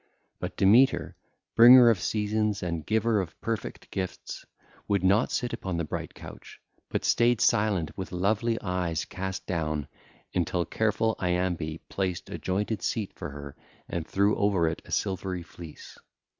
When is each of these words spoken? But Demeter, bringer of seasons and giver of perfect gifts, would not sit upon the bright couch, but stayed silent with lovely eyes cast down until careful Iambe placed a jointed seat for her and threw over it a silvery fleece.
But 0.39 0.57
Demeter, 0.57 1.15
bringer 1.53 1.91
of 1.91 1.99
seasons 2.01 2.63
and 2.63 2.83
giver 2.87 3.21
of 3.21 3.39
perfect 3.39 3.91
gifts, 3.91 4.43
would 4.87 5.03
not 5.03 5.31
sit 5.31 5.53
upon 5.53 5.77
the 5.77 5.83
bright 5.83 6.15
couch, 6.15 6.59
but 6.89 7.05
stayed 7.05 7.39
silent 7.39 7.95
with 7.95 8.11
lovely 8.11 8.59
eyes 8.61 9.05
cast 9.05 9.45
down 9.45 9.87
until 10.33 10.65
careful 10.65 11.15
Iambe 11.19 11.77
placed 11.87 12.31
a 12.31 12.39
jointed 12.39 12.81
seat 12.81 13.13
for 13.13 13.29
her 13.29 13.55
and 13.87 14.07
threw 14.07 14.35
over 14.37 14.67
it 14.67 14.81
a 14.85 14.89
silvery 14.91 15.43
fleece. 15.43 15.99